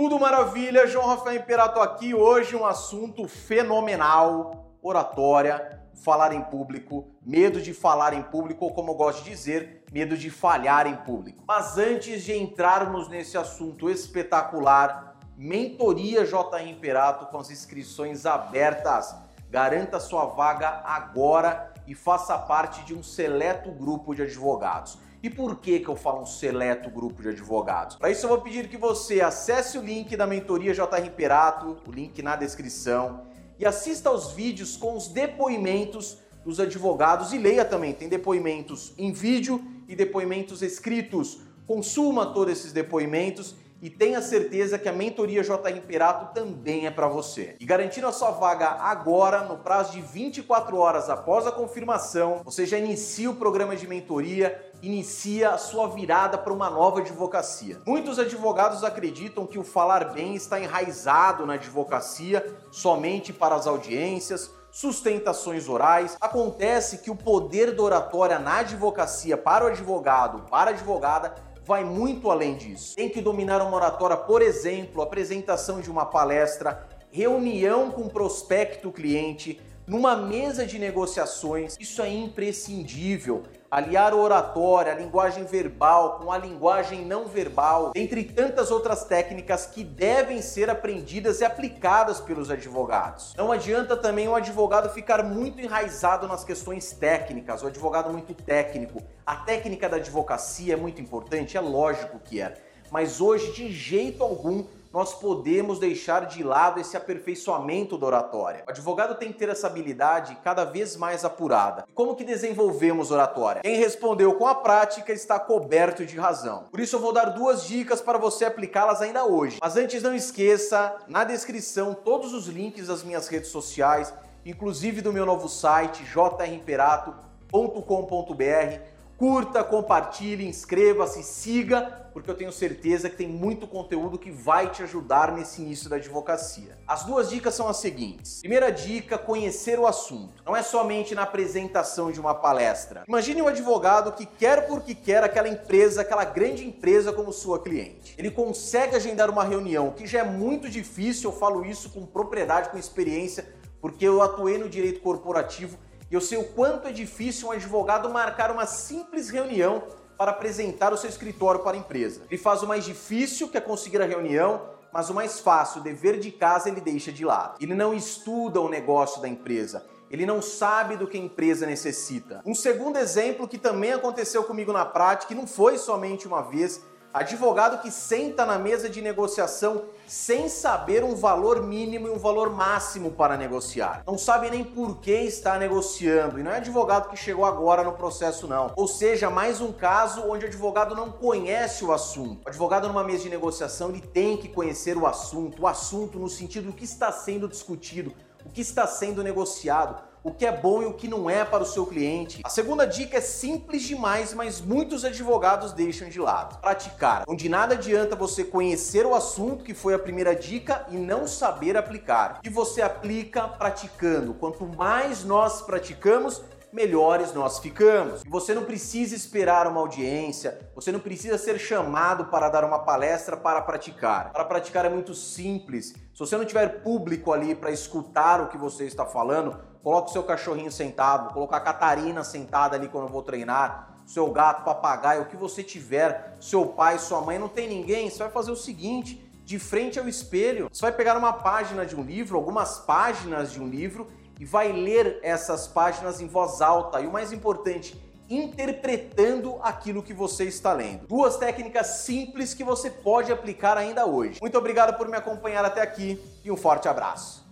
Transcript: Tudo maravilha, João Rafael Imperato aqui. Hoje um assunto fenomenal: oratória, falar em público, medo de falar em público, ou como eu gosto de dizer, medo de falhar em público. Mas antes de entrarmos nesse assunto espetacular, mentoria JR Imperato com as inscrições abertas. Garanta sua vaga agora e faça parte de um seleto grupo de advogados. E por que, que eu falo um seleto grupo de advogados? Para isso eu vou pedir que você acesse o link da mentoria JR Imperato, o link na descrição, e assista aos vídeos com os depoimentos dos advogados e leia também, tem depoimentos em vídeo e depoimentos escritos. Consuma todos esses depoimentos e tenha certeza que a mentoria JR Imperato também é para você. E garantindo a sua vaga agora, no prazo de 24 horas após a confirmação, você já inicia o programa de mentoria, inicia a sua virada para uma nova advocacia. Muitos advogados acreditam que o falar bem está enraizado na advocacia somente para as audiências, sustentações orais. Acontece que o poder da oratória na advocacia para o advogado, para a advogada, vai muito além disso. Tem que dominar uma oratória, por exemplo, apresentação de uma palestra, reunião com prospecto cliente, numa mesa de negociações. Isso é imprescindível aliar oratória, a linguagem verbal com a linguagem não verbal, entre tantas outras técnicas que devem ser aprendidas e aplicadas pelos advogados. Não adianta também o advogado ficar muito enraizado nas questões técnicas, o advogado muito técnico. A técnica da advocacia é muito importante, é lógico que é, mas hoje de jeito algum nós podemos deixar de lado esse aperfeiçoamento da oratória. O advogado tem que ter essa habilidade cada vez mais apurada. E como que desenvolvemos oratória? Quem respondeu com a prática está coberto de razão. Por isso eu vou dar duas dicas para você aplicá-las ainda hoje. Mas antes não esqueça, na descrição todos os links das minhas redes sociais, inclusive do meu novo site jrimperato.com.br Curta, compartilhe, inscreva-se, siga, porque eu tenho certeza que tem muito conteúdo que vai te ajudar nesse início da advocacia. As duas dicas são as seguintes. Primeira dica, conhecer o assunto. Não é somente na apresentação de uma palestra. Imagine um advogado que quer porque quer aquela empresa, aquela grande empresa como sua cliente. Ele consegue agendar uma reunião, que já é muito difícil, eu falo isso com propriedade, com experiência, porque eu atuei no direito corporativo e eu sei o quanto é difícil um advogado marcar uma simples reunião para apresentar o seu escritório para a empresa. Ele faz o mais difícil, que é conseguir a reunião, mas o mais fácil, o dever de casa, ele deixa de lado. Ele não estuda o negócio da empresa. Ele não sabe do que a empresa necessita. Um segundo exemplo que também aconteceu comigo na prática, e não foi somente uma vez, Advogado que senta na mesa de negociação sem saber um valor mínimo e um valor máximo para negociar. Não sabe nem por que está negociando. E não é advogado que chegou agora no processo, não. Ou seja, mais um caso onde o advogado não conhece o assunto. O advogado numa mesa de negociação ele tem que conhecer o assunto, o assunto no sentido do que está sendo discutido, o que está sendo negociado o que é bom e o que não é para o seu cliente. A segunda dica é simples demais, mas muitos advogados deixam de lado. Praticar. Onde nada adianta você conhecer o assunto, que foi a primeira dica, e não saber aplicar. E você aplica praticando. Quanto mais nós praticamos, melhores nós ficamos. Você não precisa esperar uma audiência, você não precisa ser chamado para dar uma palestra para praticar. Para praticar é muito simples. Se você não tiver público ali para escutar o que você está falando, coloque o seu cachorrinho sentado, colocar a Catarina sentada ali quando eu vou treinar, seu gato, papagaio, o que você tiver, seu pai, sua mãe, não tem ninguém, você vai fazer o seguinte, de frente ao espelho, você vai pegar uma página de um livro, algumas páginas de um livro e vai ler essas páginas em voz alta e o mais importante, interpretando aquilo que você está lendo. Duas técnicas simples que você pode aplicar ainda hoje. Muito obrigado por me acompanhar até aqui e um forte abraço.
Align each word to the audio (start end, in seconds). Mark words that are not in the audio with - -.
Tudo 0.00 0.18
maravilha, 0.18 0.86
João 0.86 1.08
Rafael 1.08 1.36
Imperato 1.36 1.78
aqui. 1.78 2.14
Hoje 2.14 2.56
um 2.56 2.64
assunto 2.64 3.28
fenomenal: 3.28 4.72
oratória, 4.80 5.78
falar 5.92 6.32
em 6.32 6.40
público, 6.40 7.10
medo 7.20 7.60
de 7.60 7.74
falar 7.74 8.14
em 8.14 8.22
público, 8.22 8.64
ou 8.64 8.72
como 8.72 8.92
eu 8.92 8.94
gosto 8.94 9.22
de 9.22 9.28
dizer, 9.28 9.84
medo 9.92 10.16
de 10.16 10.30
falhar 10.30 10.86
em 10.86 10.96
público. 10.96 11.44
Mas 11.46 11.76
antes 11.76 12.22
de 12.24 12.34
entrarmos 12.34 13.10
nesse 13.10 13.36
assunto 13.36 13.90
espetacular, 13.90 15.18
mentoria 15.36 16.24
JR 16.24 16.66
Imperato 16.66 17.26
com 17.26 17.36
as 17.36 17.50
inscrições 17.50 18.24
abertas. 18.24 19.14
Garanta 19.50 20.00
sua 20.00 20.24
vaga 20.24 20.80
agora 20.82 21.74
e 21.86 21.94
faça 21.94 22.38
parte 22.38 22.82
de 22.86 22.94
um 22.94 23.02
seleto 23.02 23.70
grupo 23.70 24.14
de 24.14 24.22
advogados. 24.22 24.96
E 25.22 25.28
por 25.28 25.56
que, 25.56 25.80
que 25.80 25.88
eu 25.88 25.96
falo 25.96 26.22
um 26.22 26.26
seleto 26.26 26.88
grupo 26.88 27.20
de 27.20 27.28
advogados? 27.28 27.96
Para 27.96 28.10
isso 28.10 28.24
eu 28.24 28.30
vou 28.30 28.40
pedir 28.40 28.68
que 28.68 28.78
você 28.78 29.20
acesse 29.20 29.76
o 29.76 29.82
link 29.82 30.16
da 30.16 30.26
mentoria 30.26 30.72
JR 30.72 31.04
Imperato, 31.04 31.76
o 31.86 31.92
link 31.92 32.22
na 32.22 32.36
descrição, 32.36 33.22
e 33.58 33.66
assista 33.66 34.08
aos 34.08 34.32
vídeos 34.32 34.78
com 34.78 34.96
os 34.96 35.08
depoimentos 35.08 36.16
dos 36.42 36.58
advogados 36.58 37.34
e 37.34 37.38
leia 37.38 37.66
também, 37.66 37.92
tem 37.92 38.08
depoimentos 38.08 38.94
em 38.96 39.12
vídeo 39.12 39.62
e 39.86 39.94
depoimentos 39.94 40.62
escritos. 40.62 41.38
Consuma 41.66 42.32
todos 42.32 42.54
esses 42.54 42.72
depoimentos 42.72 43.54
e 43.82 43.88
tenha 43.88 44.20
certeza 44.20 44.78
que 44.78 44.88
a 44.88 44.92
mentoria 44.92 45.42
JR 45.42 45.76
Imperato 45.76 46.34
também 46.34 46.86
é 46.86 46.90
para 46.90 47.08
você. 47.08 47.56
E 47.58 47.64
garantindo 47.64 48.06
a 48.06 48.12
sua 48.12 48.30
vaga 48.30 48.68
agora, 48.68 49.42
no 49.42 49.58
prazo 49.58 49.92
de 49.92 50.00
24 50.00 50.76
horas 50.76 51.08
após 51.08 51.46
a 51.46 51.52
confirmação, 51.52 52.42
você 52.44 52.66
já 52.66 52.78
inicia 52.78 53.30
o 53.30 53.36
programa 53.36 53.74
de 53.74 53.86
mentoria, 53.86 54.70
inicia 54.82 55.50
a 55.50 55.58
sua 55.58 55.88
virada 55.88 56.36
para 56.36 56.52
uma 56.52 56.68
nova 56.68 57.00
advocacia. 57.00 57.78
Muitos 57.86 58.18
advogados 58.18 58.84
acreditam 58.84 59.46
que 59.46 59.58
o 59.58 59.64
falar 59.64 60.12
bem 60.12 60.34
está 60.34 60.60
enraizado 60.60 61.46
na 61.46 61.54
advocacia 61.54 62.44
somente 62.70 63.32
para 63.32 63.54
as 63.54 63.66
audiências, 63.66 64.50
sustentações 64.70 65.68
orais. 65.68 66.16
Acontece 66.20 66.98
que 66.98 67.10
o 67.10 67.16
poder 67.16 67.74
da 67.74 67.82
oratória 67.82 68.38
na 68.38 68.58
advocacia 68.58 69.36
para 69.36 69.64
o 69.64 69.68
advogado, 69.68 70.48
para 70.50 70.70
a 70.70 70.74
advogada, 70.74 71.34
vai 71.64 71.84
muito 71.84 72.30
além 72.30 72.56
disso. 72.56 72.96
Tem 72.96 73.08
que 73.08 73.20
dominar 73.20 73.62
uma 73.62 73.76
oratória, 73.76 74.16
por 74.16 74.42
exemplo, 74.42 75.02
apresentação 75.02 75.80
de 75.80 75.90
uma 75.90 76.06
palestra, 76.06 76.88
reunião 77.10 77.90
com 77.90 78.08
prospecto 78.08 78.90
cliente, 78.90 79.60
numa 79.86 80.16
mesa 80.16 80.64
de 80.64 80.78
negociações. 80.78 81.76
Isso 81.78 82.02
é 82.02 82.08
imprescindível 82.08 83.42
aliar 83.70 84.12
oratória, 84.12 84.92
a 84.92 84.96
linguagem 84.96 85.44
verbal 85.44 86.18
com 86.18 86.32
a 86.32 86.36
linguagem 86.36 87.04
não 87.04 87.26
verbal, 87.26 87.92
entre 87.94 88.24
tantas 88.24 88.68
outras 88.72 89.04
técnicas 89.04 89.64
que 89.64 89.84
devem 89.84 90.42
ser 90.42 90.68
aprendidas 90.68 91.40
e 91.40 91.44
aplicadas 91.44 92.20
pelos 92.20 92.50
advogados. 92.50 93.32
Não 93.36 93.52
adianta 93.52 93.96
também 93.96 94.26
o 94.26 94.34
advogado 94.34 94.92
ficar 94.92 95.22
muito 95.22 95.60
enraizado 95.60 96.26
nas 96.26 96.42
questões 96.42 96.90
técnicas, 96.92 97.62
o 97.62 97.68
advogado 97.68 98.10
muito 98.10 98.34
técnico. 98.34 99.00
A 99.24 99.36
técnica 99.36 99.88
da 99.88 99.98
advocacia 99.98 100.74
é 100.74 100.76
muito 100.76 101.00
importante, 101.00 101.56
é 101.56 101.60
lógico 101.60 102.18
que 102.18 102.40
é, 102.40 102.54
mas 102.90 103.20
hoje 103.20 103.52
de 103.52 103.70
jeito 103.70 104.24
algum 104.24 104.64
nós 104.92 105.14
podemos 105.14 105.78
deixar 105.78 106.26
de 106.26 106.42
lado 106.42 106.80
esse 106.80 106.96
aperfeiçoamento 106.96 107.96
da 107.96 108.06
oratória. 108.06 108.64
O 108.66 108.70
advogado 108.70 109.14
tem 109.14 109.32
que 109.32 109.38
ter 109.38 109.48
essa 109.48 109.68
habilidade 109.68 110.36
cada 110.42 110.64
vez 110.64 110.96
mais 110.96 111.24
apurada. 111.24 111.84
E 111.88 111.92
como 111.92 112.16
que 112.16 112.24
desenvolvemos 112.24 113.10
oratória? 113.10 113.62
Quem 113.62 113.76
respondeu 113.76 114.34
com 114.34 114.46
a 114.46 114.54
prática 114.54 115.12
está 115.12 115.38
coberto 115.38 116.04
de 116.04 116.18
razão. 116.18 116.64
Por 116.70 116.80
isso 116.80 116.96
eu 116.96 117.00
vou 117.00 117.12
dar 117.12 117.26
duas 117.26 117.64
dicas 117.64 118.00
para 118.00 118.18
você 118.18 118.44
aplicá-las 118.44 119.00
ainda 119.00 119.24
hoje. 119.24 119.58
Mas 119.60 119.76
antes 119.76 120.02
não 120.02 120.14
esqueça, 120.14 120.96
na 121.06 121.24
descrição 121.24 121.94
todos 121.94 122.34
os 122.34 122.48
links 122.48 122.88
das 122.88 123.04
minhas 123.04 123.28
redes 123.28 123.50
sociais, 123.50 124.12
inclusive 124.44 125.00
do 125.00 125.12
meu 125.12 125.24
novo 125.24 125.48
site 125.48 126.04
jrimperato.com.br 126.04 128.99
Curta, 129.20 129.62
compartilhe, 129.62 130.48
inscreva-se, 130.48 131.22
siga, 131.22 132.08
porque 132.14 132.30
eu 132.30 132.34
tenho 132.34 132.50
certeza 132.50 133.10
que 133.10 133.16
tem 133.16 133.28
muito 133.28 133.66
conteúdo 133.66 134.18
que 134.18 134.30
vai 134.30 134.70
te 134.70 134.82
ajudar 134.82 135.32
nesse 135.32 135.60
início 135.60 135.90
da 135.90 135.96
advocacia. 135.96 136.78
As 136.88 137.04
duas 137.04 137.28
dicas 137.28 137.52
são 137.52 137.68
as 137.68 137.76
seguintes. 137.76 138.40
Primeira 138.40 138.72
dica, 138.72 139.18
conhecer 139.18 139.78
o 139.78 139.86
assunto. 139.86 140.42
Não 140.42 140.56
é 140.56 140.62
somente 140.62 141.14
na 141.14 141.24
apresentação 141.24 142.10
de 142.10 142.18
uma 142.18 142.34
palestra. 142.34 143.04
Imagine 143.06 143.42
um 143.42 143.48
advogado 143.48 144.12
que 144.12 144.24
quer 144.24 144.66
porque 144.66 144.94
quer 144.94 145.22
aquela 145.22 145.50
empresa, 145.50 146.00
aquela 146.00 146.24
grande 146.24 146.66
empresa 146.66 147.12
como 147.12 147.30
sua 147.30 147.60
cliente. 147.60 148.14
Ele 148.16 148.30
consegue 148.30 148.96
agendar 148.96 149.28
uma 149.28 149.44
reunião, 149.44 149.90
que 149.90 150.06
já 150.06 150.20
é 150.20 150.24
muito 150.24 150.66
difícil, 150.66 151.30
eu 151.30 151.36
falo 151.36 151.62
isso 151.62 151.90
com 151.90 152.06
propriedade, 152.06 152.70
com 152.70 152.78
experiência, 152.78 153.46
porque 153.82 154.08
eu 154.08 154.22
atuei 154.22 154.56
no 154.56 154.66
direito 154.66 155.02
corporativo 155.02 155.76
e 156.10 156.14
eu 156.14 156.20
sei 156.20 156.38
o 156.38 156.44
quanto 156.44 156.88
é 156.88 156.92
difícil 156.92 157.48
um 157.48 157.52
advogado 157.52 158.10
marcar 158.10 158.50
uma 158.50 158.66
simples 158.66 159.30
reunião 159.30 159.84
para 160.18 160.32
apresentar 160.32 160.92
o 160.92 160.96
seu 160.96 161.08
escritório 161.08 161.60
para 161.60 161.76
a 161.76 161.80
empresa. 161.80 162.22
Ele 162.28 162.36
faz 162.36 162.62
o 162.62 162.66
mais 162.66 162.84
difícil, 162.84 163.48
que 163.48 163.56
é 163.56 163.60
conseguir 163.60 164.02
a 164.02 164.06
reunião, 164.06 164.60
mas 164.92 165.08
o 165.08 165.14
mais 165.14 165.38
fácil, 165.38 165.80
o 165.80 165.84
dever 165.84 166.18
de 166.18 166.32
casa, 166.32 166.68
ele 166.68 166.80
deixa 166.80 167.12
de 167.12 167.24
lado. 167.24 167.56
Ele 167.60 167.74
não 167.74 167.94
estuda 167.94 168.60
o 168.60 168.68
negócio 168.68 169.22
da 169.22 169.28
empresa. 169.28 169.86
Ele 170.10 170.26
não 170.26 170.42
sabe 170.42 170.96
do 170.96 171.06
que 171.06 171.16
a 171.16 171.20
empresa 171.20 171.64
necessita. 171.64 172.42
Um 172.44 172.56
segundo 172.56 172.98
exemplo 172.98 173.46
que 173.46 173.56
também 173.56 173.92
aconteceu 173.92 174.42
comigo 174.42 174.72
na 174.72 174.84
prática, 174.84 175.32
e 175.32 175.36
não 175.36 175.46
foi 175.46 175.78
somente 175.78 176.26
uma 176.26 176.42
vez, 176.42 176.82
Advogado 177.12 177.82
que 177.82 177.90
senta 177.90 178.46
na 178.46 178.56
mesa 178.56 178.88
de 178.88 179.02
negociação 179.02 179.86
sem 180.06 180.48
saber 180.48 181.02
um 181.02 181.16
valor 181.16 181.60
mínimo 181.60 182.06
e 182.06 182.10
um 182.10 182.18
valor 182.18 182.50
máximo 182.50 183.10
para 183.10 183.36
negociar. 183.36 184.04
Não 184.06 184.16
sabe 184.16 184.48
nem 184.48 184.62
por 184.62 185.00
que 185.00 185.10
está 185.10 185.58
negociando. 185.58 186.38
E 186.38 186.42
não 186.44 186.52
é 186.52 186.58
advogado 186.58 187.10
que 187.10 187.16
chegou 187.16 187.44
agora 187.44 187.82
no 187.82 187.94
processo, 187.94 188.46
não. 188.46 188.72
Ou 188.76 188.86
seja, 188.86 189.28
mais 189.28 189.60
um 189.60 189.72
caso 189.72 190.22
onde 190.28 190.44
o 190.44 190.48
advogado 190.48 190.94
não 190.94 191.10
conhece 191.10 191.84
o 191.84 191.92
assunto. 191.92 192.46
O 192.46 192.48
advogado 192.48 192.86
numa 192.86 193.02
mesa 193.02 193.24
de 193.24 193.30
negociação 193.30 193.88
ele 193.88 194.00
tem 194.00 194.36
que 194.36 194.48
conhecer 194.48 194.96
o 194.96 195.04
assunto, 195.04 195.62
o 195.62 195.66
assunto 195.66 196.16
no 196.16 196.28
sentido 196.28 196.66
do 196.66 196.72
que 196.72 196.84
está 196.84 197.10
sendo 197.10 197.48
discutido, 197.48 198.14
o 198.44 198.50
que 198.50 198.60
está 198.60 198.86
sendo 198.86 199.24
negociado 199.24 200.09
o 200.22 200.30
que 200.30 200.44
é 200.44 200.52
bom 200.52 200.82
e 200.82 200.86
o 200.86 200.92
que 200.92 201.08
não 201.08 201.30
é 201.30 201.44
para 201.44 201.62
o 201.62 201.66
seu 201.66 201.86
cliente. 201.86 202.40
A 202.44 202.48
segunda 202.48 202.86
dica 202.86 203.16
é 203.16 203.20
simples 203.20 203.82
demais, 203.82 204.34
mas 204.34 204.60
muitos 204.60 205.04
advogados 205.04 205.72
deixam 205.72 206.08
de 206.08 206.20
lado. 206.20 206.60
Praticar. 206.60 207.24
Onde 207.26 207.48
nada 207.48 207.74
adianta 207.74 208.14
você 208.14 208.44
conhecer 208.44 209.06
o 209.06 209.14
assunto, 209.14 209.64
que 209.64 209.74
foi 209.74 209.94
a 209.94 209.98
primeira 209.98 210.34
dica, 210.34 210.86
e 210.90 210.96
não 210.96 211.26
saber 211.26 211.76
aplicar. 211.76 212.40
E 212.44 212.48
você 212.48 212.82
aplica 212.82 213.48
praticando. 213.48 214.34
Quanto 214.34 214.66
mais 214.66 215.24
nós 215.24 215.62
praticamos, 215.62 216.42
melhores 216.72 217.32
nós 217.32 217.58
ficamos. 217.58 218.22
Você 218.28 218.54
não 218.54 218.64
precisa 218.64 219.14
esperar 219.14 219.66
uma 219.66 219.80
audiência, 219.80 220.70
você 220.74 220.92
não 220.92 221.00
precisa 221.00 221.36
ser 221.38 221.58
chamado 221.58 222.26
para 222.26 222.48
dar 222.48 222.64
uma 222.64 222.78
palestra 222.80 223.36
para 223.36 223.60
praticar. 223.62 224.32
Para 224.32 224.44
praticar 224.44 224.84
é 224.84 224.88
muito 224.88 225.14
simples. 225.14 225.88
Se 225.88 226.18
você 226.18 226.36
não 226.36 226.44
tiver 226.44 226.82
público 226.82 227.32
ali 227.32 227.54
para 227.54 227.70
escutar 227.70 228.40
o 228.40 228.48
que 228.48 228.58
você 228.58 228.84
está 228.84 229.04
falando, 229.04 229.58
coloque 229.82 230.10
o 230.10 230.12
seu 230.12 230.22
cachorrinho 230.22 230.70
sentado, 230.70 231.32
colocar 231.32 231.56
a 231.56 231.60
Catarina 231.60 232.22
sentada 232.22 232.76
ali 232.76 232.88
quando 232.88 233.06
eu 233.06 233.12
vou 233.12 233.22
treinar, 233.22 233.94
seu 234.06 234.30
gato, 234.30 234.64
papagaio, 234.64 235.22
o 235.22 235.26
que 235.26 235.36
você 235.36 235.62
tiver, 235.62 236.36
seu 236.40 236.66
pai, 236.66 236.98
sua 236.98 237.20
mãe, 237.20 237.38
não 237.38 237.48
tem 237.48 237.68
ninguém, 237.68 238.10
você 238.10 238.18
vai 238.18 238.30
fazer 238.30 238.50
o 238.50 238.56
seguinte, 238.56 239.24
de 239.44 239.58
frente 239.58 239.98
ao 239.98 240.08
espelho, 240.08 240.68
você 240.70 240.82
vai 240.82 240.92
pegar 240.92 241.16
uma 241.16 241.32
página 241.32 241.84
de 241.86 241.96
um 241.96 242.02
livro, 242.02 242.36
algumas 242.36 242.78
páginas 242.78 243.52
de 243.52 243.60
um 243.60 243.68
livro 243.68 244.06
e 244.40 244.44
vai 244.46 244.72
ler 244.72 245.20
essas 245.22 245.68
páginas 245.68 246.18
em 246.18 246.26
voz 246.26 246.62
alta 246.62 246.98
e 246.98 247.06
o 247.06 247.12
mais 247.12 247.30
importante, 247.30 248.00
interpretando 248.30 249.58
aquilo 249.60 250.02
que 250.02 250.14
você 250.14 250.44
está 250.44 250.72
lendo. 250.72 251.06
Duas 251.06 251.36
técnicas 251.36 251.86
simples 251.88 252.54
que 252.54 252.64
você 252.64 252.88
pode 252.88 253.30
aplicar 253.30 253.76
ainda 253.76 254.06
hoje. 254.06 254.38
Muito 254.40 254.56
obrigado 254.56 254.96
por 254.96 255.06
me 255.08 255.16
acompanhar 255.16 255.62
até 255.64 255.82
aqui 255.82 256.18
e 256.42 256.50
um 256.50 256.56
forte 256.56 256.88
abraço. 256.88 257.49